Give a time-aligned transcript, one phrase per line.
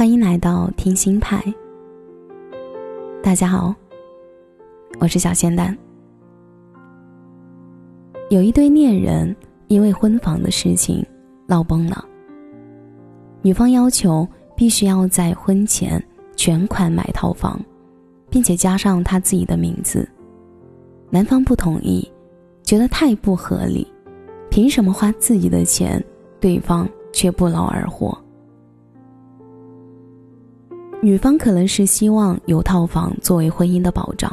[0.00, 1.44] 欢迎来到听心派。
[3.22, 3.74] 大家好，
[4.98, 5.76] 我是小仙丹。
[8.30, 9.36] 有一对恋人
[9.66, 11.04] 因为婚房的事情
[11.46, 12.02] 闹崩了，
[13.42, 14.26] 女方要求
[14.56, 16.02] 必须要在婚前
[16.34, 17.60] 全款买套房，
[18.30, 20.08] 并且加上他自己的名字。
[21.10, 22.10] 男方不同意，
[22.62, 23.86] 觉得太不合理，
[24.50, 26.02] 凭什么花自己的钱，
[26.40, 28.16] 对方却不劳而获？
[31.02, 34.30] 女方可能是希望有套房作为婚姻的保障，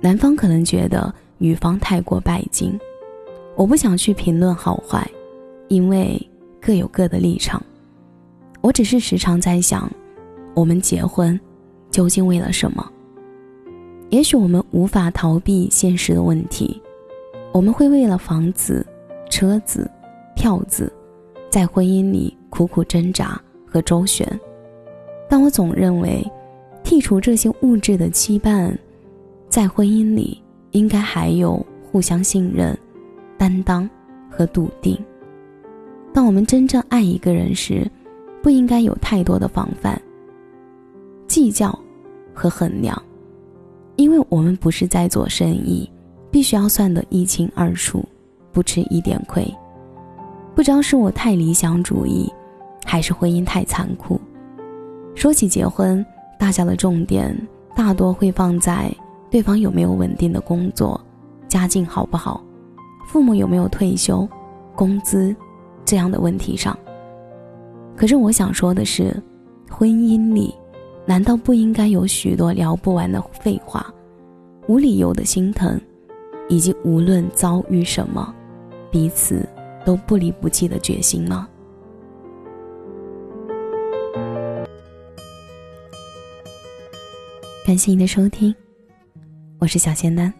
[0.00, 2.76] 男方可能觉得女方太过拜金。
[3.54, 5.08] 我不想去评论好坏，
[5.68, 6.20] 因为
[6.60, 7.62] 各有各的立场。
[8.60, 9.88] 我只是时常在想，
[10.54, 11.38] 我们结婚
[11.88, 12.84] 究竟为了什么？
[14.10, 16.82] 也许我们无法逃避现实的问题，
[17.52, 18.84] 我们会为了房子、
[19.30, 19.88] 车子、
[20.34, 20.92] 票子，
[21.48, 24.28] 在婚姻里苦苦挣扎和周旋。
[25.28, 26.24] 但我总认为，
[26.84, 28.76] 剔除这些物质的羁绊，
[29.48, 32.76] 在婚姻里应该还有互相信任、
[33.36, 33.88] 担当
[34.30, 34.96] 和笃定。
[36.12, 37.90] 当我们真正爱一个人时，
[38.42, 40.00] 不应该有太多的防范、
[41.26, 41.76] 计较
[42.32, 43.00] 和衡量，
[43.96, 45.90] 因为我们不是在做生意，
[46.30, 48.04] 必须要算得一清二楚，
[48.52, 49.44] 不吃一点亏。
[50.54, 52.32] 不知道是我太理想主义，
[52.84, 54.18] 还是婚姻太残酷。
[55.16, 56.04] 说起结婚，
[56.38, 57.34] 大家的重点
[57.74, 58.94] 大多会放在
[59.30, 61.00] 对方有没有稳定的工作、
[61.48, 62.44] 家境好不好、
[63.08, 64.28] 父母有没有退休、
[64.74, 65.34] 工资
[65.86, 66.78] 这样的问题上。
[67.96, 69.16] 可是我想说的是，
[69.70, 70.54] 婚姻里
[71.06, 73.86] 难道不应该有许多聊不完的废话、
[74.68, 75.80] 无理由的心疼，
[76.50, 78.34] 以及无论遭遇什么，
[78.90, 79.48] 彼此
[79.82, 81.48] 都不离不弃的决心吗？
[87.66, 88.54] 感谢你的收听，
[89.58, 90.32] 我是小仙丹。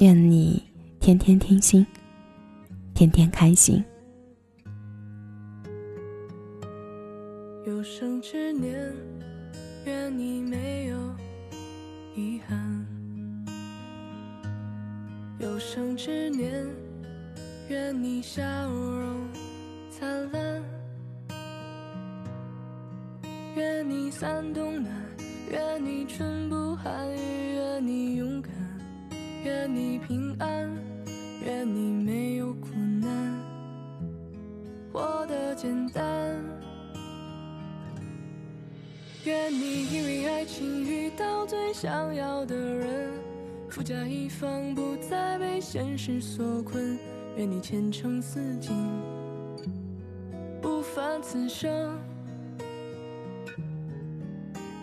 [0.00, 0.60] 愿你
[0.98, 1.86] 天天听心，
[2.92, 3.84] 天天开心。
[7.64, 8.92] 有生之年，
[9.86, 10.98] 愿你没有
[12.16, 12.84] 遗憾；
[15.38, 16.66] 有生之年，
[17.68, 19.28] 愿你笑容
[19.88, 20.60] 灿烂；
[23.54, 24.92] 愿你三冬暖。
[25.50, 28.50] 愿你春不寒，愿你勇敢，
[29.44, 30.70] 愿你平安，
[31.44, 32.68] 愿你没有苦
[33.02, 33.38] 难，
[34.90, 36.02] 活得简单。
[39.24, 43.10] 愿你因为爱情遇到最想要的人，
[43.68, 46.98] 富甲一方不再被现实所困。
[47.36, 48.72] 愿你前程似锦，
[50.62, 51.98] 不凡此生。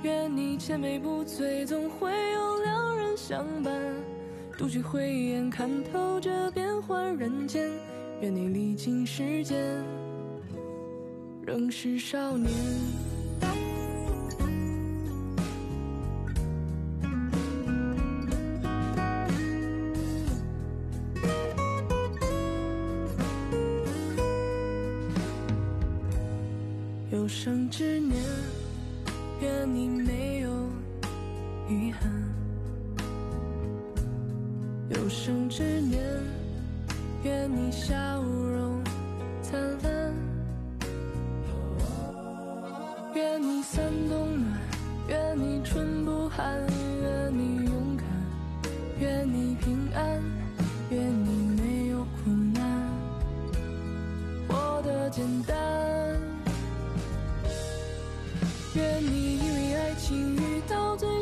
[0.01, 3.73] 愿你千杯不醉，总会有良人相伴；
[4.57, 7.69] 独具慧眼，看透这变幻人间。
[8.21, 9.83] 愿你历经时间，
[11.45, 12.49] 仍是少年。
[27.11, 28.17] 有生之年。
[29.41, 30.49] 愿你没有
[31.69, 32.11] 遗憾，
[34.89, 36.03] 有生之年，
[37.23, 38.83] 愿你笑容
[39.41, 40.13] 灿烂，
[43.15, 44.59] 愿你三冬暖，
[45.07, 46.61] 愿你春不寒，
[47.01, 48.05] 愿你勇敢，
[48.99, 50.21] 愿你平安，
[50.89, 51.28] 愿你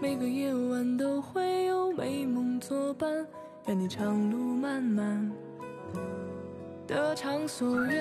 [0.00, 3.08] 每个夜晚都会有美梦作伴
[3.66, 5.32] 愿你长路漫漫
[6.86, 7.96] 得偿所愿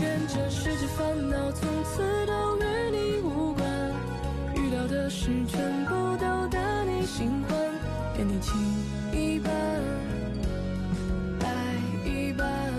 [0.00, 3.94] 愿这世界烦恼从此都与你无关
[4.54, 7.58] 遇到的事全部都得你心欢
[8.16, 8.54] 愿你情
[9.12, 9.52] 一半
[11.40, 11.74] 爱
[12.08, 12.72] 一半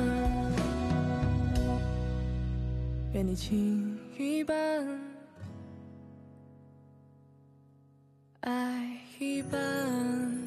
[3.13, 5.18] 愿你情一半
[8.41, 10.38] 爱一半。